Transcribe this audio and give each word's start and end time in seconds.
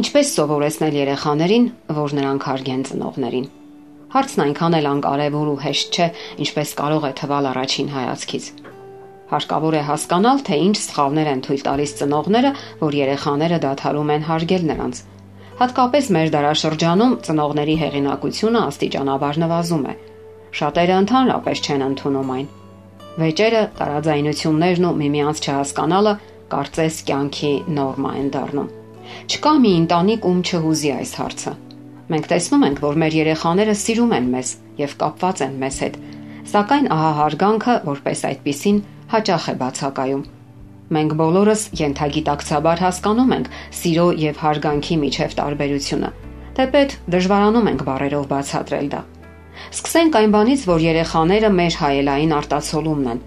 Ինչպես 0.00 0.28
սովորեցնել 0.32 0.94
երեխաներին, 0.96 1.64
որ 1.92 2.12
նրանք 2.16 2.44
հարգեն 2.48 2.84
ծնողներին։ 2.88 3.48
Հարցն 4.14 4.42
այնքան 4.44 4.76
էլ 4.78 4.86
անկարևոր 4.90 5.50
ու 5.50 5.56
հեշտ 5.60 5.98
չէ, 5.98 6.06
ինչպես 6.44 6.70
կարող 6.78 7.04
է 7.04 7.10
թվալ 7.20 7.48
առաջին 7.50 7.90
հայացքից։ 7.94 8.46
Հարկավոր 9.30 9.76
է 9.76 9.82
հասկանալ, 9.90 10.40
թե 10.46 10.58
ինչ 10.70 10.76
սխալներ 10.80 11.30
են 11.34 11.42
թույլ 11.44 11.62
տալիս 11.68 11.92
ծնողները, 12.00 12.54
որ 12.80 12.96
երեխաները 13.00 13.58
դադարում 13.66 14.14
են 14.16 14.26
հարգել 14.30 14.64
նրանց։ 14.70 15.02
Հատկապես 15.60 16.10
մեր 16.16 16.32
դարաշրջանում 16.34 17.14
ծնողների 17.28 17.76
հեղինակությունը 17.84 18.64
աստիճանաբար 18.70 19.40
նվազում 19.44 19.84
է։ 19.84 19.94
Շատերը 20.60 20.98
ընդհանրապես 21.04 21.64
չեն 21.68 21.86
ընդունում 21.90 22.34
այն 22.40 22.50
Վեճերը, 23.20 23.62
տարաձայնություններն 23.76 24.90
ու 24.90 24.96
միմյանց 25.04 25.44
չհասկանալը 25.44 26.18
կարծես 26.56 27.00
կյանքի 27.10 27.54
նորմա 27.76 28.18
են 28.24 28.30
դառնում։ 28.38 28.79
Չկա 29.30 29.52
մի 29.64 29.72
ընտանիք, 29.80 30.26
ում 30.30 30.40
չհուզի 30.46 30.90
այս 30.96 31.12
հարցը։ 31.20 31.52
Մենք 32.10 32.26
տեսնում 32.30 32.64
ենք, 32.66 32.80
որ 32.82 32.96
մեր 33.00 33.16
երեխաները 33.20 33.74
սիրում 33.80 34.14
են 34.16 34.28
մեզ 34.34 34.48
եւ 34.80 34.94
կապված 35.00 35.42
են 35.46 35.54
մեզ 35.60 35.76
հետ, 35.84 35.98
սակայն 36.50 36.90
ահա 36.90 37.10
հարգանքը, 37.20 37.74
որպես 37.86 38.24
այդպիսին, 38.30 38.78
հաճախ 39.14 39.46
է 39.50 39.54
բացակայում։ 39.60 40.24
Մենք 40.90 41.12
բոլորս 41.20 41.62
յենթագիտակցաբար 41.78 42.80
հասկանում 42.82 43.34
ենք 43.36 43.50
սիրո 43.78 44.06
եւ 44.24 44.40
հարգանքի 44.42 44.96
միջև 45.04 45.36
տարբերությունը։ 45.38 46.10
Թեպետ 46.58 46.96
դժվարանում 47.14 47.68
ենք 47.70 47.84
բարերով 47.86 48.24
բացատրել 48.30 48.88
դա։ 48.90 49.02
Սկսենք 49.70 50.18
այն 50.20 50.34
բանից, 50.34 50.64
որ 50.70 50.80
երեխաները 50.90 51.50
մեր 51.60 51.76
հայելային 51.84 52.34
արտացոլումն 52.40 53.10
են։ 53.14 53.20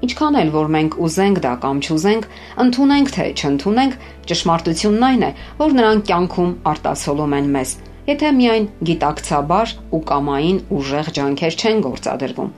Ինչքան 0.00 0.36
էլ 0.40 0.50
որ 0.54 0.68
մենք 0.74 0.94
ուզենք 1.04 1.38
դա 1.44 1.50
կամ 1.60 1.80
չուզենք, 1.84 2.26
ընդունենք 2.64 3.10
թե 3.16 3.24
չընդունենք, 3.36 3.96
ճշմարտությունն 4.30 5.06
այն 5.10 5.24
է, 5.26 5.30
որ 5.60 5.74
նրանք 5.76 6.06
կյանքում 6.10 6.54
արտացոլում 6.70 7.34
են 7.36 7.50
մեզ, 7.56 7.74
եթե 8.08 8.30
միայն 8.40 8.68
գիտակցաբար 8.90 9.74
ու 9.92 10.02
կամային 10.10 10.62
ուժեղ 10.80 11.12
ջանքեր 11.20 11.60
չեն 11.60 11.84
գործադրվում։ 11.84 12.50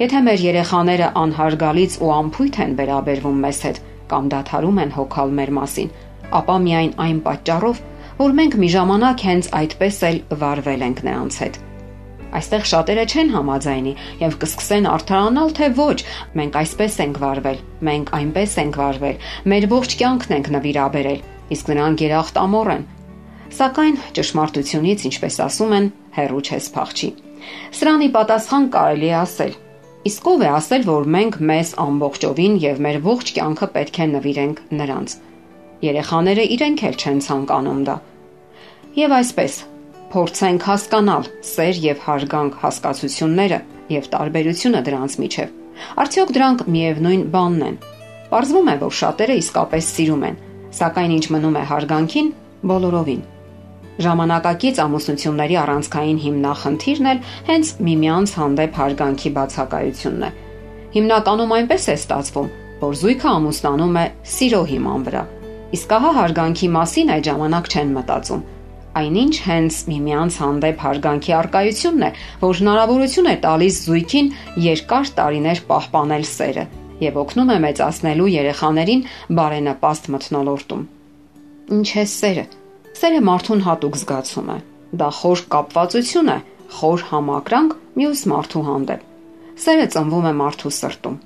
Եթե 0.00 0.20
մեր 0.24 0.44
երեխաները 0.46 1.08
անհարգալից 1.20 1.96
ու 2.00 2.12
անփույթ 2.16 2.60
են 2.64 2.76
վերաբերվում 2.80 3.40
մեզ 3.44 3.62
հետ 3.68 3.80
կամ 4.10 4.30
դադարում 4.34 4.80
են 4.84 4.94
հոգալ 4.96 5.34
մեր 5.40 5.52
մասին, 5.60 5.94
ապա 6.40 6.56
միայն 6.64 6.92
այն 7.06 7.24
պատճառով, 7.28 7.82
որ 8.20 8.38
մենք 8.40 8.60
մի 8.60 8.68
ժամանակ 8.76 9.26
հենց 9.30 9.50
այդպես 9.60 10.04
էլ 10.10 10.22
վարվել 10.40 10.86
ենք 10.88 11.04
նրանց 11.10 11.44
հետ։ 11.44 11.66
Այստեղ 12.30 12.66
շատերը 12.70 13.04
չեն 13.10 13.32
համաձայնի 13.34 13.92
եւ 14.20 14.36
կսկսեն 14.42 14.86
արդարանալ, 14.90 15.52
թե 15.58 15.68
ոչ, 15.80 15.96
մենք 16.38 16.58
այսպես 16.60 16.98
ենք 17.04 17.20
վարվել, 17.24 17.62
մենք 17.88 18.12
այնպես 18.20 18.54
ենք 18.62 18.78
վարվել, 18.80 19.16
մեր 19.50 19.66
ողջ 19.74 19.96
կյանքն 20.00 20.36
ենք 20.36 20.50
նվիրաբերել, 20.56 21.24
իսկ 21.56 21.72
նրանք 21.74 22.04
երախտամոռ 22.06 22.70
են։ 22.76 22.84
Սակայն 23.50 23.96
ճշմարտությունից, 24.14 25.02
ինչպես 25.10 25.40
ասում 25.46 25.74
են, 25.80 25.90
հերու 26.14 26.44
չես 26.46 26.70
փախչի։ 26.76 27.10
Սրանի 27.80 28.08
պատասխան 28.14 28.68
կարելի 28.76 29.10
է 29.10 29.16
ասել. 29.20 29.56
Իսկ 30.10 30.28
ով 30.30 30.44
է 30.44 30.50
ասել, 30.60 30.84
որ 30.86 31.08
մենք 31.16 31.40
մեզ 31.50 31.72
ամբողջովին 31.84 32.54
եւ 32.62 32.78
մեր 32.86 33.00
ողջ 33.04 33.32
կյանքը 33.36 33.68
պետք 33.74 33.98
է 34.00 34.06
նվիրենք 34.14 34.62
նրանց։ 34.80 35.16
Երեխաները 35.80 36.46
իրենք 36.54 36.84
էլ 36.90 36.96
չեն 37.00 37.20
ցանկանում 37.26 37.82
դա։ 37.88 37.96
Եվ 39.00 39.14
այսպես, 39.20 39.54
փորձենք 40.10 40.64
հասկանալ 40.66 41.26
սեր 41.46 41.76
եւ 41.84 42.00
հարգանք 42.02 42.54
հասկացությունները 42.60 43.58
եւ 43.94 44.06
տարբերությունը 44.10 44.80
դրանց 44.88 45.14
միջև։ 45.22 45.52
Արդյոք 46.02 46.32
դրանք 46.36 46.64
միևնույն 46.74 47.22
բանն 47.34 47.62
են։ 47.68 47.76
Պարզվում 48.30 48.70
է, 48.72 48.74
որ 48.80 48.96
շատերը 49.00 49.36
իսկապես 49.42 49.90
սիրում 49.94 50.24
են, 50.30 50.40
սակայն 50.80 51.14
ինչ 51.14 51.24
մնում 51.34 51.58
է 51.60 51.64
հարգանքին 51.70 52.28
բոլորովին։ 52.70 53.22
Ժամանակակից 54.00 54.82
ամուսնությունների 54.82 55.56
առանցքային 55.62 56.20
հիմնախնդիրն 56.26 57.10
էլ 57.10 57.24
հենց 57.50 57.72
միմյանց 57.86 58.36
հանդեպ 58.40 58.78
հարգանքի 58.80 59.30
բացակայությունն 59.38 60.22
է։ 60.26 60.30
Հիմնականում 60.90 61.52
այնպես 61.60 61.84
է 61.86 61.96
ստացվում, 62.00 62.54
որ 62.80 62.94
զույգը 63.00 63.28
ամուսնանում 63.30 63.98
է 64.00 64.06
սիրո 64.34 64.62
հիման 64.70 65.04
վրա։ 65.10 65.26
Իսկ 65.70 65.92
ահա 66.00 66.14
հարգանքի 66.18 66.68
մասին 66.80 67.12
այդ 67.14 67.28
ժամանակ 67.30 67.70
չեն 67.70 67.92
մտածում 68.00 68.48
Այնինչ 68.98 69.34
հենց 69.46 69.76
միմյանց 69.86 70.36
հանդեպ 70.42 70.80
հարգանքի 70.82 71.34
արկայությունն 71.38 72.04
է, 72.06 72.10
որ 72.40 72.60
հնարավորություն 72.60 73.28
է 73.30 73.34
տալիս 73.44 73.76
զույգին 73.86 74.30
երկար 74.64 75.12
տարիներ 75.20 75.60
պահպանել 75.70 76.24
սերը 76.30 76.64
եւ 77.00 77.20
օգնում 77.22 77.52
է 77.54 77.58
մեծացնելու 77.64 78.30
երեխաներին 78.34 79.04
բարենպաստ 79.38 80.10
մթնոլորտում։ 80.14 80.82
Ինչ 81.76 81.88
է 82.02 82.04
սերը։ 82.14 82.44
Սերը 83.00 83.20
մարդուն 83.30 83.64
հատուկ 83.70 84.00
զգացում 84.00 84.50
է։ 84.50 84.58
Դա 85.00 85.08
խոր 85.20 85.42
կապվածություն 85.54 86.32
է, 86.34 86.38
խոր 86.80 87.06
համակրանք 87.14 87.78
մյուս 88.00 88.22
մարդու 88.34 88.64
հանդեպ։ 88.68 89.06
Սերը 89.60 89.86
ծնվում 89.94 90.28
է 90.30 90.34
մարդու 90.40 90.74
սրտում։ 90.80 91.16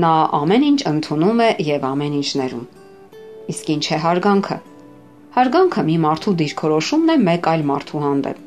Նա 0.00 0.12
ամեն 0.40 0.66
ինչ 0.70 0.80
ընդունում 0.90 1.40
է 1.44 1.50
եւ 1.68 1.86
ամեն 1.90 2.18
ինչ 2.20 2.28
ներում։ 2.40 2.66
Իսկ 3.50 3.70
ինչ 3.76 3.84
է 3.90 3.98
հարգանքը։ 4.04 4.58
Հարգանքը 5.30 5.82
մի 5.86 5.96
մարդու 6.02 6.32
դիրքորոշումն 6.40 7.10
է 7.12 7.14
մեկ 7.22 7.44
այլ 7.50 7.60
մարդու 7.70 8.00
հանդեպ, 8.02 8.38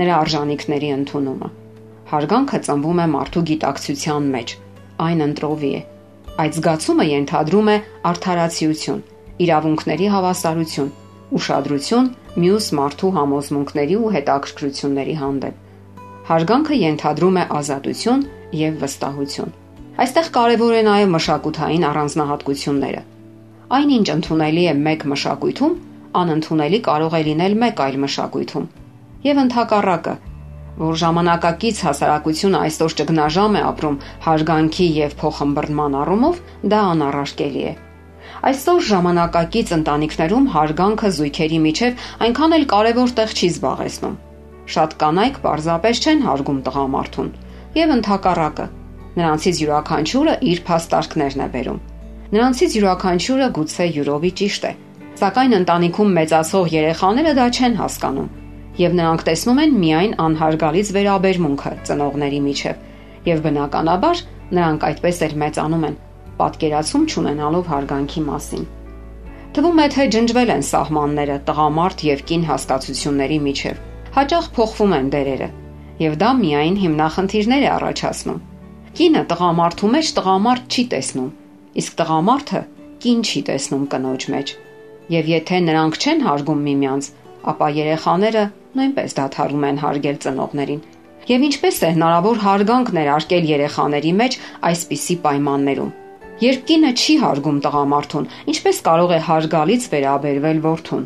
նրա 0.00 0.12
արժանինքների 0.24 0.88
ընդունումը։ 0.94 1.48
Հարգանքը 2.10 2.60
ծնվում 2.66 3.02
է 3.04 3.06
մարդու 3.14 3.42
գիտակցության 3.50 4.30
մեջ, 4.34 4.54
այն 5.04 5.20
ընտրովի 5.26 5.72
է։ 5.76 5.82
Այդ 6.40 6.56
զգացումը 6.56 7.06
ենթադրում 7.10 7.68
է 7.68 7.74
արդարացիություն, 8.10 9.02
իրավունքների 9.44 10.08
հավասարություն, 10.14 10.88
ուշադրություն 11.40 12.08
մյուս 12.40 12.70
մարդու 12.80 13.12
համոզմունքների 13.20 14.00
ու 14.00 14.14
հետաքրքրությունների 14.16 15.18
հանդեպ։ 15.20 16.00
Հարգանքը 16.30 16.80
ենթադրում 16.80 17.36
է 17.36 17.44
ազատություն 17.60 18.24
եւ 18.64 18.80
վստահություն։ 18.80 19.54
Այստեղ 20.00 20.32
կարևոր 20.40 20.74
է 20.80 20.82
նաև 20.88 21.14
մշակութային 21.20 21.86
առանձնահատկությունները։ 21.90 23.06
Այնինչ 23.76 24.06
ընդունելի 24.16 24.64
է 24.70 24.74
մեկ 24.80 25.08
մշակույթում, 25.10 25.74
անընդունելի 26.20 26.80
կարող 26.86 27.14
է 27.18 27.20
լինել 27.28 27.54
մեկ 27.62 27.82
այլ 27.84 27.98
մշակույթում։ 28.04 28.66
Եվ 29.26 29.40
ընդհակառակը, 29.44 30.14
որ 30.80 30.96
ժամանակակից 31.02 31.82
հասարակությունը 31.86 32.58
այսօր 32.64 32.96
ճգնաժամ 33.00 33.58
է 33.60 33.62
ապրում 33.70 34.00
հարգանքի 34.26 34.88
եւ 34.96 35.14
փոխհմբռնման 35.20 35.96
առումով, 36.00 36.40
դա 36.72 36.80
անառարկելի 36.94 37.64
է։ 37.70 37.72
Այսօր 38.50 38.82
ժամանակակից 38.90 39.72
ընտանիքներում 39.76 40.50
հարգանքը 40.56 41.08
զույգերի 41.20 41.62
միջև 41.68 42.04
այնքան 42.26 42.56
էլ 42.58 42.66
կարևոր 42.74 43.14
տեղ 43.20 43.34
չի 43.36 43.48
զբաղեցնում։ 43.50 44.18
Շատ 44.70 44.98
կանայք 45.02 45.40
պարզապես 45.44 46.04
չեն 46.04 46.20
հարգում 46.30 46.60
տղամարդուն 46.70 47.32
եւ 47.80 47.96
ընդհակառակը 48.00 48.66
նրանցից 49.20 49.60
յուրաքանչյուրը 49.60 50.34
իր 50.50 50.60
փաստարկներն 50.70 51.42
է 51.44 51.48
բերում։ 51.54 51.80
Նրանցից 52.30 52.76
յուրաքանչյուրը 52.78 53.48
գուցե 53.56 53.86
յուրովի 53.96 54.30
ճիշտ 54.40 54.66
է, 54.70 54.72
Սակայն 55.18 55.56
ընտանիքում 55.58 56.12
մեծացող 56.16 56.68
երեխաները 56.74 57.32
դա 57.36 57.46
չեն 57.50 57.74
հասկանում 57.80 58.28
եւ 58.80 58.94
նրանք 58.96 59.24
տեսնում 59.26 59.58
են 59.64 59.72
միայն 59.80 60.12
անհարգալից 60.24 60.90
վերաբերմունքը 60.96 61.72
ծնողների 61.88 62.40
միջև 62.46 63.26
եւ 63.30 63.42
բնականաբար 63.46 64.22
նրանք 64.56 64.86
այդպես 64.90 65.18
էլ 65.26 65.34
մեծանում 65.42 65.86
են 65.90 65.96
պատկերացում 66.40 67.04
չունենալով 67.10 67.72
հարգանքի 67.74 68.22
մասին 68.30 68.64
թվում 69.56 69.82
է 69.82 69.86
թե 69.94 70.06
ջնջվել 70.14 70.52
են 70.54 70.64
սահմանները 70.70 71.36
տղամարդ 71.50 72.04
եւ 72.06 72.24
կին 72.30 72.46
հասկացությունների 72.50 73.38
միջև 73.50 73.82
հաճախ 74.16 74.48
փոխվում 74.56 74.96
են 75.00 75.10
դերերը 75.14 75.50
եւ 76.00 76.16
դա 76.22 76.30
միայն 76.40 76.80
հիմնախնդիրներ 76.84 77.66
է 77.66 77.70
առաջացնում 77.74 78.40
կինը 79.00 79.22
տղամարդու 79.34 79.90
մեջ 79.94 80.12
տղամարդ 80.20 80.74
չի 80.76 80.84
տեսնում 80.94 81.30
իսկ 81.82 82.00
տղամարդը 82.00 82.62
կին 83.04 83.20
չի 83.26 83.40
տեսնում 83.50 83.84
կնոջ 83.94 84.26
մեջ 84.34 84.54
Եվ 85.10 85.28
եթե 85.30 85.56
նրանք 85.66 85.96
չեն 85.98 86.20
հարգում 86.22 86.60
միմյանց, 86.70 87.06
ապա 87.50 87.68
երեխաները 87.76 88.42
նույնպես 88.78 89.16
դադարում 89.18 89.64
են 89.70 89.78
հարգել 89.84 90.18
ծնողներին։ 90.24 90.82
Եվ 91.30 91.46
ինչպես 91.46 91.80
է 91.80 91.88
հնարավոր 91.94 92.38
հարգանք 92.44 92.92
ներարկել 92.96 93.48
երեխաների 93.50 94.12
մեջ 94.20 94.36
այսպիսի 94.70 95.16
պայմաններում։ 95.24 95.90
Երբ 96.40 96.62
կինը 96.70 96.92
չի 97.00 97.16
հարգում 97.24 97.58
տղամարդուն, 97.66 98.28
ինչպես 98.54 98.78
կարող 98.86 99.10
է 99.16 99.18
հարգալից 99.30 99.88
վերաբերվել 99.94 100.62
որդուն։ 100.66 101.02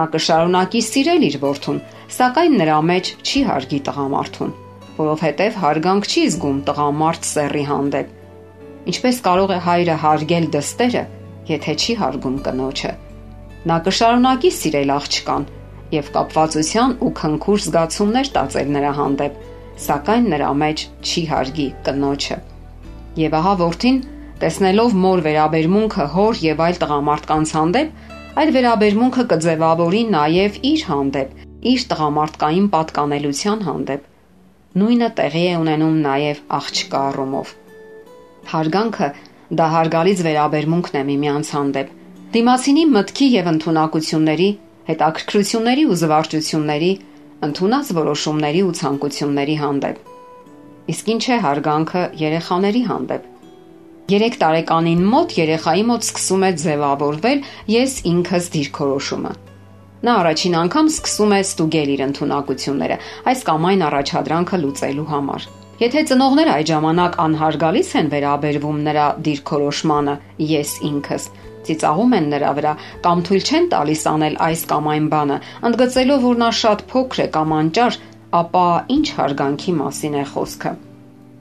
Նա 0.00 0.06
կշարունակի 0.16 0.82
սիրել 0.88 1.28
իր 1.28 1.36
որդուն, 1.44 1.78
սակայն 2.16 2.56
նրա 2.62 2.78
մեջ 2.90 3.12
չի 3.20 3.44
հարգի 3.50 3.80
տղամարդուն, 3.90 4.56
որովհետև 4.96 5.60
հարգանք 5.66 6.10
չի 6.10 6.24
զգում 6.30 6.58
տղամարդ 6.70 7.30
սեռի 7.34 7.64
հանդեպ։ 7.68 8.16
Ինչպես 8.90 9.22
կարող 9.28 9.54
է 9.54 9.60
հայրը 9.68 10.00
հարգել 10.08 10.50
դստերը, 10.56 11.06
եթե 11.52 11.78
չի 11.84 12.00
հարգում 12.00 12.42
կնոջը։ 12.48 12.92
Նա 13.68 13.76
կշարունակի 13.86 14.50
սիրել 14.56 14.92
աղջկան 14.96 15.48
եւ 15.96 16.12
կապվածության 16.14 16.94
ու 17.04 17.10
քնքուշ 17.20 17.66
զգացումներ 17.66 18.30
տածել 18.36 18.70
նրա 18.76 18.92
հանդեպ, 19.00 19.34
սակայն 19.86 20.30
նրա 20.34 20.52
մեջ 20.62 20.86
չի 21.04 21.24
հարգի 21.32 21.66
կնոջը։ 21.88 22.38
Եվ 23.20 23.36
ահա 23.40 23.54
որդին, 23.60 23.98
տեսնելով 24.40 24.96
մոր 25.04 25.22
վերաբերմունքը 25.26 26.06
հոր 26.14 26.40
եւ 26.46 26.64
այլ 26.66 26.80
տղամարդկանց 26.84 27.54
հանդեպ, 27.58 27.92
Այդ 28.40 28.50
վերաբերմունքը 28.54 29.22
կձևավորի 29.30 30.00
նաև 30.12 30.58
իր 30.68 30.82
հանդեպ, 30.86 31.30
իր 31.70 31.82
տղամարդկային 31.90 32.66
պատկանելության 32.74 33.64
հանդեպ։ 33.66 34.04
Նույնը 34.80 35.08
տեղի 35.18 35.42
է 35.50 35.56
ունենում 35.60 35.96
նաև 36.04 36.42
աղջկա 36.58 37.00
առումով։ 37.08 37.50
Հարգանքը 38.52 39.08
դա 39.60 39.66
հարգալից 39.74 40.22
վերաբերմունքն 40.28 41.00
է 41.00 41.02
միմյանց 41.10 41.50
հանդեպ։ 41.56 41.90
Դիմացինի 42.30 42.82
մտքի 42.94 43.26
եւ 43.26 43.48
ընտունակությունների, 43.50 44.44
հետաքրքրությունների 44.86 45.86
ու 45.90 45.96
զվարճությունների, 45.98 46.90
ընդունած 47.46 47.88
որոշումների 47.96 48.60
ու 48.68 48.74
ցանկությունների 48.80 49.56
հանդեպ։ 49.62 50.12
Իսկ 50.94 51.10
ինչ 51.14 51.24
է 51.26 51.38
հարգանքը 51.46 52.02
երեխաների 52.20 52.82
հանդեպ։ 52.90 53.26
3 54.14 54.38
տարեկանին 54.44 55.02
մոտ 55.10 55.34
երեխայի 55.40 55.84
մոտ 55.90 56.06
սկսում 56.06 56.46
է 56.46 56.52
ձևավորվել 56.62 57.42
ես 57.74 57.98
ինքս 58.14 58.48
դիրքորոշումը։ 58.54 59.34
Նա 60.06 60.16
առաջին 60.22 60.54
անգամ 60.62 60.94
սկսում 60.94 61.34
է 61.34 61.42
ստուգել 61.50 61.94
իր 61.98 62.06
ընտունակությունները, 62.06 62.96
այս 63.26 63.46
կամ 63.50 63.70
այն 63.74 63.86
առաջադրանքը 63.90 64.62
լուծելու 64.62 65.10
համար։ 65.10 65.50
Եթե 65.80 66.00
ծնողները 66.08 66.50
այդ 66.60 66.70
ժամանակ 66.70 67.14
անհարգալից 67.26 67.90
են 68.00 68.08
վերաբերվում 68.14 68.80
նրա 68.86 69.06
դիրքորոշմանը 69.26 70.14
ես 70.50 70.72
ինքս, 70.90 71.24
ծիծաղում 71.66 72.14
են 72.18 72.28
նրա 72.34 72.50
վրա 72.58 72.74
կամ 73.04 73.24
թույլ 73.28 73.44
չեն 73.50 73.66
տալիս 73.74 74.04
անել 74.10 74.36
այս 74.46 74.62
կամ 74.70 74.88
այն 74.94 75.08
բանը, 75.14 75.38
ընդգծելով 75.70 76.24
որ 76.26 76.40
նա 76.40 76.50
շատ 76.60 76.84
փոքր 76.92 77.24
է 77.24 77.26
կամ 77.36 77.54
անճար, 77.60 77.98
ապա 78.40 78.66
ինչ 78.94 79.06
հարգանքի 79.18 79.72
մասին 79.80 80.14
է 80.20 80.24
խոսքը։ 80.30 80.72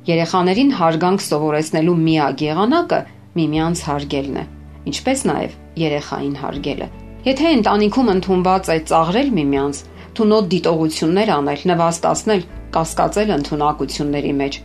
Երեխաներին 0.10 0.72
հարգանք 0.80 1.24
սովորեցնելու 1.26 1.98
միակ 2.06 2.44
եղանակը 2.50 3.00
միմյանց 3.40 3.84
հարգելն 3.90 4.40
է, 4.40 4.46
ինչպես 4.90 5.20
նաև 5.30 5.58
երեխային 5.84 6.38
հարգելը։ 6.40 6.88
Եթե 7.30 7.52
ընտանիքում 7.60 8.12
ընդունված 8.16 8.70
է 8.74 8.78
ծաղրել 8.90 9.30
միմյանց, 9.38 9.82
թունոտ 10.20 10.48
դիտողություններ 10.54 11.32
անել, 11.36 11.66
նվաստացնել, 11.70 12.42
կասկածել 12.80 13.36
ընտունակությունների 13.36 14.34
մեջ, 14.40 14.58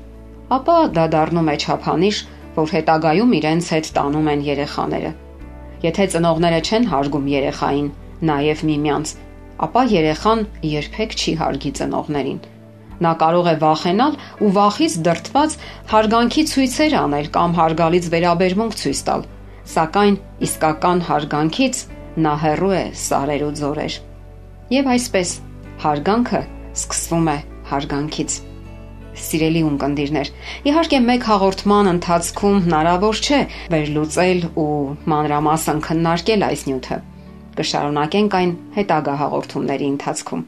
ապա 0.55 0.79
դա 0.97 1.05
դառնում 1.15 1.51
է 1.51 1.57
չափանիշ, 1.65 2.23
որ 2.55 2.75
հետագայում 2.79 3.37
իրենց 3.41 3.71
հետ 3.75 3.93
տանում 3.99 4.33
են 4.35 4.49
երեխաները։ 4.55 5.13
Եթե 5.85 6.09
ծնողները 6.15 6.65
չեն 6.65 6.91
հարգում 6.95 7.31
երեխային, 7.35 7.93
նաև 8.33 8.67
միմյանց, 8.71 9.15
ապա 9.69 9.87
երեխան 9.99 10.49
երբեք 10.73 11.17
չի 11.21 11.39
հարգի 11.45 11.73
ծնողներին 11.79 12.43
Նա 13.03 13.13
կարող 13.21 13.49
է 13.51 13.55
վախենալ 13.63 14.17
ու 14.45 14.51
վախից 14.55 14.95
դրթված 15.07 15.57
հարգանքի 15.91 16.45
ցույցեր 16.53 16.97
անել 17.01 17.29
կամ 17.35 17.57
հարգալից 17.59 18.09
վերաբերմունք 18.15 18.79
ցույց 18.81 19.03
տալ, 19.09 19.27
սակայն 19.75 20.19
իսկական 20.47 21.05
հարգանքից 21.11 21.83
նա 22.25 22.35
հեռու 22.45 22.75
է 22.79 22.85
սարեր 23.03 23.47
ու 23.49 23.53
ձորեր։ 23.61 24.01
Եվ 24.79 24.91
այսպես 24.95 25.37
հարգանքը 25.85 26.43
սկսվում 26.79 27.31
է 27.35 27.39
հարգանքից։ 27.75 28.43
Սիրելի 29.15 29.63
ունկնդիրներ, 29.69 30.31
իհարկե 30.71 31.01
մեկ 31.09 31.27
հաղորդման 31.31 31.91
ընթացքում 31.95 32.57
հնարավոր 32.65 33.21
չէ 33.25 33.41
վերլուծել 33.75 34.41
ու 34.65 34.71
մանրամասն 35.15 35.85
քննարկել 35.89 36.47
այս 36.49 36.65
նյութը։ 36.71 36.99
Կշարունակենք 37.61 38.39
այն 38.41 38.57
հետագա 38.79 39.15
հաղորդումների 39.23 39.87
ընթացքում։ 39.95 40.43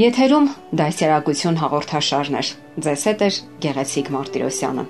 Եթերում 0.00 0.46
դասերակցություն 0.80 1.60
հաղորդաշարներ։ 1.60 2.54
Ձեզ 2.86 3.04
հետ 3.10 3.26
է 3.26 3.30
Գեղեցիկ 3.66 4.10
Մարտիրոսյանը։ 4.16 4.88